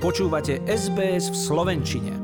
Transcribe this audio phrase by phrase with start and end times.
[0.00, 2.16] Počúvate SBS v Slovenčine.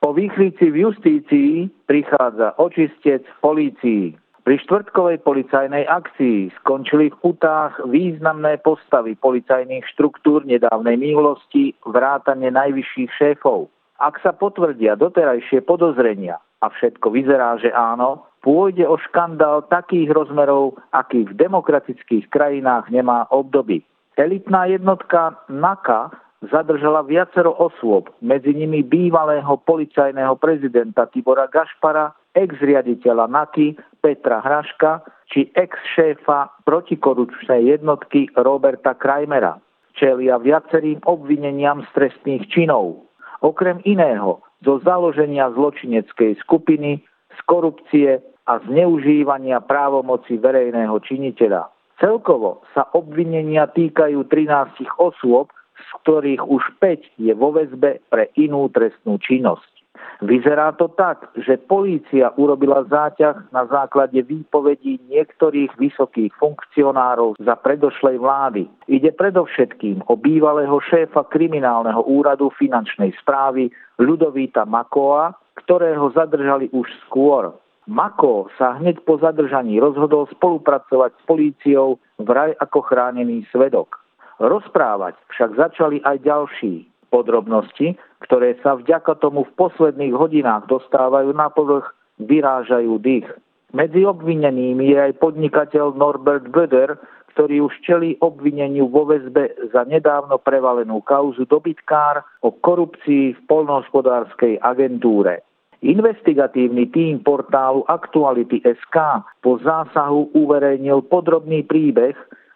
[0.00, 4.04] Po výchrici v justícii prichádza očistec v polícii.
[4.48, 13.12] Pri štvrtkovej policajnej akcii skončili v putách významné postavy policajných štruktúr nedávnej minulosti vrátane najvyšších
[13.12, 13.68] šéfov.
[14.00, 20.80] Ak sa potvrdia doterajšie podozrenia, a všetko vyzerá, že áno, pôjde o škandál takých rozmerov,
[20.96, 23.84] aký v demokratických krajinách nemá obdoby.
[24.16, 33.78] Elitná jednotka NAKA zadržala viacero osôb, medzi nimi bývalého policajného prezidenta Tibora Gašpara, ex-riaditeľa NAKY
[34.02, 39.62] Petra Hraška či ex-šéfa protikorupčnej jednotky Roberta Krajmera.
[39.94, 43.06] Čelia viacerým obvineniam z trestných činov.
[43.38, 46.98] Okrem iného zo založenia zločineckej skupiny,
[47.30, 48.18] z korupcie
[48.50, 51.70] a zneužívania právomoci verejného činiteľa.
[52.02, 58.70] Celkovo sa obvinenia týkajú 13 osôb, z ktorých už 5 je vo väzbe pre inú
[58.70, 59.74] trestnú činnosť.
[60.22, 68.18] Vyzerá to tak, že polícia urobila záťah na základe výpovedí niektorých vysokých funkcionárov za predošlej
[68.18, 68.62] vlády.
[68.90, 77.54] Ide predovšetkým o bývalého šéfa kriminálneho úradu finančnej správy Ľudovíta Makoa, ktorého zadržali už skôr.
[77.84, 84.03] Mako sa hneď po zadržaní rozhodol spolupracovať s políciou vraj ako chránený svedok.
[84.42, 87.94] Rozprávať však začali aj ďalší podrobnosti,
[88.26, 93.28] ktoré sa vďaka tomu v posledných hodinách dostávajú na povrch, vyrážajú dých.
[93.74, 96.98] Medzi obvinenými je aj podnikateľ Norbert Böder,
[97.34, 104.62] ktorý už čelí obvineniu vo väzbe za nedávno prevalenú kauzu dobytkár o korupcii v polnohospodárskej
[104.62, 105.42] agentúre.
[105.82, 108.96] Investigatívny tým portálu Aktuality.sk
[109.42, 112.14] po zásahu uverejnil podrobný príbeh,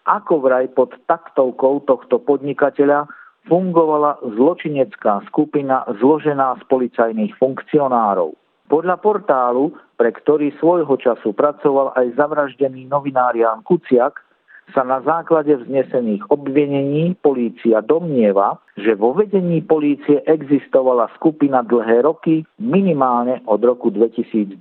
[0.09, 3.05] ako vraj pod taktovkou tohto podnikateľa
[3.45, 8.33] fungovala zločinecká skupina zložená z policajných funkcionárov.
[8.69, 14.21] Podľa portálu, pre ktorý svojho času pracoval aj zavraždený novinár Jan Kuciak,
[14.77, 22.45] sa na základe vznesených obvinení polícia domnieva, že vo vedení polície existovala skupina dlhé roky,
[22.61, 24.61] minimálne od roku 2012.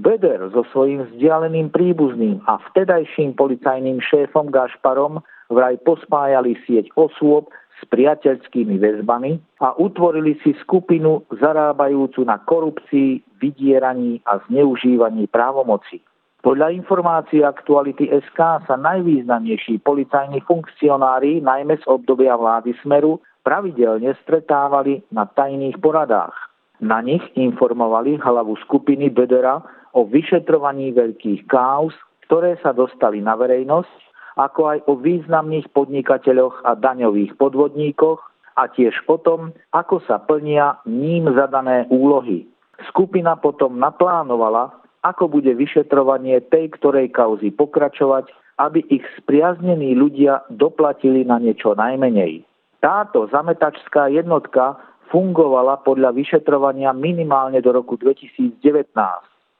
[0.00, 5.20] Beder so svojím vzdialeným príbuzným a vtedajším policajným šéfom Gašparom
[5.52, 14.24] vraj pospájali sieť osôb s priateľskými väzbami a utvorili si skupinu zarábajúcu na korupcii, vydieraní
[14.24, 16.00] a zneužívaní právomoci.
[16.40, 25.04] Podľa informácií aktuality SK sa najvýznamnejší policajní funkcionári, najmä z obdobia vlády Smeru, pravidelne stretávali
[25.12, 26.32] na tajných poradách.
[26.80, 29.60] Na nich informovali hlavu skupiny Bedera
[29.94, 31.94] o vyšetrovaní veľkých káuz,
[32.28, 38.20] ktoré sa dostali na verejnosť, ako aj o významných podnikateľoch a daňových podvodníkoch
[38.54, 42.46] a tiež o tom, ako sa plnia ním zadané úlohy.
[42.88, 48.28] Skupina potom naplánovala, ako bude vyšetrovanie tej ktorej kauzy pokračovať,
[48.60, 52.44] aby ich spriaznení ľudia doplatili na niečo najmenej.
[52.80, 54.76] Táto zametačská jednotka
[55.08, 58.60] fungovala podľa vyšetrovania minimálne do roku 2019.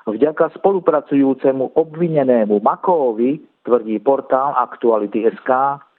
[0.08, 3.36] Vďaka spolupracujúcemu obvinenému Makoovi,
[3.68, 5.50] tvrdí portál Aktuality.sk,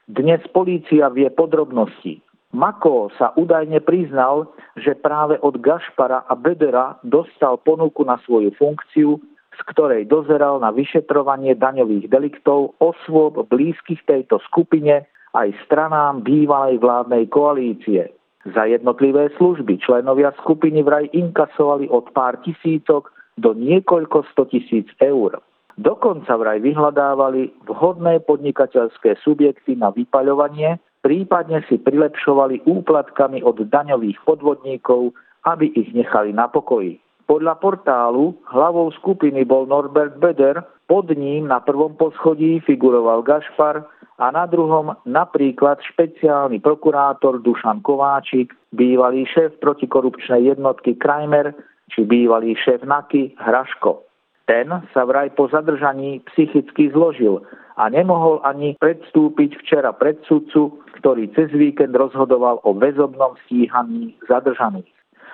[0.10, 2.18] dnes polícia vie podrobnosti.
[2.52, 9.22] Mako sa údajne priznal, že práve od Gašpara a Bedera dostal ponuku na svoju funkciu,
[9.56, 17.30] z ktorej dozeral na vyšetrovanie daňových deliktov osôb blízkych tejto skupine aj stranám bývalej vládnej
[17.32, 18.12] koalície.
[18.50, 25.40] Za jednotlivé služby členovia skupiny vraj inkasovali od pár tisícok do niekoľko sto tisíc eur.
[25.80, 35.16] Dokonca vraj vyhľadávali vhodné podnikateľské subjekty na vypaľovanie, prípadne si prilepšovali úplatkami od daňových podvodníkov,
[35.48, 37.00] aby ich nechali na pokoji.
[37.26, 40.60] Podľa portálu hlavou skupiny bol Norbert Beder,
[40.92, 43.88] pod ním na prvom poschodí figuroval Gašpar
[44.20, 51.56] a na druhom napríklad špeciálny prokurátor Dušan Kováčik, bývalý šéf protikorupčnej jednotky Krajmer
[51.92, 54.02] či bývalý šéf NAKY Hraško.
[54.48, 57.44] Ten sa vraj po zadržaní psychicky zložil
[57.80, 64.90] a nemohol ani predstúpiť včera pred sudcu, ktorý cez víkend rozhodoval o väzobnom stíhaní zadržaných.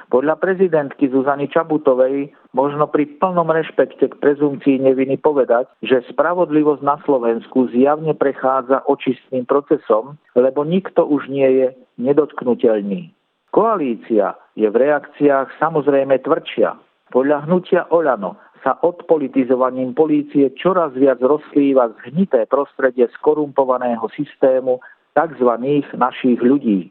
[0.07, 6.95] Podľa prezidentky Zuzany Čabutovej možno pri plnom rešpekte k prezumcii neviny povedať, že spravodlivosť na
[7.03, 11.67] Slovensku zjavne prechádza očistným procesom, lebo nikto už nie je
[11.99, 13.11] nedotknutelný.
[13.51, 16.73] Koalícia je v reakciách samozrejme tvrdšia.
[17.13, 24.81] Podľa hnutia Oľano sa odpolitizovaním polície čoraz viac rozklíva zhnité prostredie skorumpovaného systému
[25.13, 25.51] tzv.
[25.93, 26.89] našich ľudí.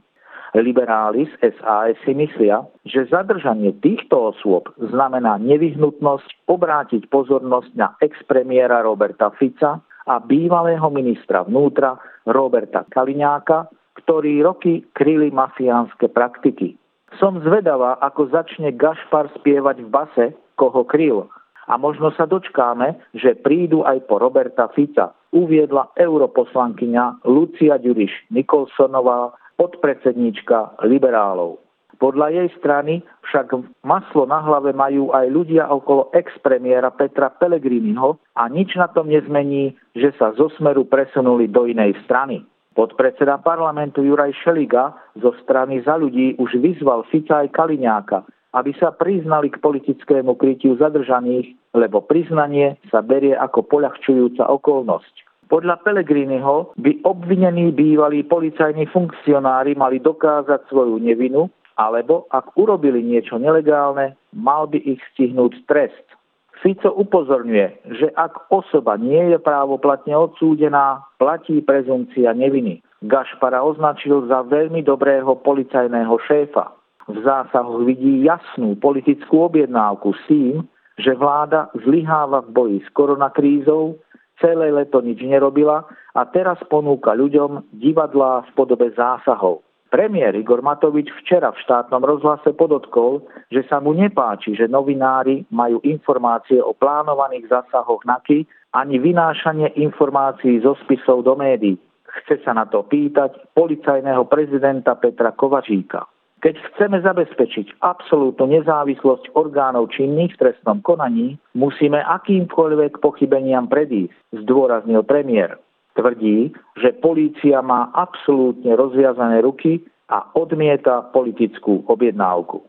[0.57, 8.81] Liberáli z SAS si myslia, že zadržanie týchto osôb znamená nevyhnutnosť obrátiť pozornosť na expremiéra
[8.81, 13.69] Roberta Fica a bývalého ministra vnútra Roberta Kaliňáka,
[14.01, 16.79] ktorí roky kryli mafiánske praktiky.
[17.17, 20.25] Som zvedavá, ako začne Gašpar spievať v base,
[20.61, 21.29] koho kryl.
[21.67, 29.35] A možno sa dočkáme, že prídu aj po Roberta Fica, uviedla europoslankyňa Lucia Ďuriš Nikolsonová
[29.59, 31.59] podpredsedníčka liberálov.
[31.97, 38.53] Podľa jej strany však maslo na hlave majú aj ľudia okolo expremiéra Petra Pellegriniho a
[38.53, 42.45] nič na tom nezmení, že sa zo smeru presunuli do inej strany.
[42.77, 48.93] Podpredseda parlamentu Juraj Šeliga zo strany za ľudí už vyzval Fica aj Kaliňáka, aby sa
[48.93, 55.25] priznali k politickému krytiu zadržaných, lebo priznanie sa berie ako poľahčujúca okolnosť.
[55.49, 61.49] Podľa Pelegriniho by obvinení bývalí policajní funkcionári mali dokázať svoju nevinu,
[61.81, 66.16] alebo ak urobili niečo nelegálne, mal by ich stihnúť trest.
[66.65, 72.81] Fico upozorňuje, že ak osoba nie je právoplatne odsúdená, platí prezumcia neviny.
[73.05, 76.73] Gašpara označil za veľmi dobrého policajného šéfa.
[77.13, 80.65] V zásahoch vidí jasnú politickú objednávku s tým,
[80.97, 84.01] že vláda zlyháva v boji s koronakrízou
[84.41, 85.85] celé leto nič nerobila
[86.17, 89.66] a teraz ponúka ľuďom divadlá v podobe zásahov.
[89.97, 95.81] Premiér Igor Matovič včera v štátnom rozhlase podotkol, že sa mu nepáči, že novinári majú
[95.89, 98.45] informácie o plánovaných zásahoch NAKY
[98.77, 101.81] ani vynášanie informácií zo spisov do médií.
[102.05, 106.05] Chce sa na to pýtať policajného prezidenta Petra Kovačíka.
[106.45, 114.13] Keď chceme zabezpečiť absolútnu nezávislosť orgánov činných v trestnom konaní, musíme akýmkoľvek pochybeniam predísť,
[114.45, 115.57] zdôraznil premiér.
[115.97, 119.81] Tvrdí, že polícia má absolútne rozviazané ruky
[120.13, 122.69] a odmieta politickú objednávku.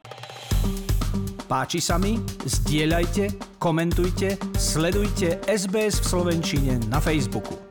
[1.47, 2.19] Páči sa mi?
[2.43, 7.66] Zdieľajte, komentujte, sledujte SBS v Slovenčine na Facebooku.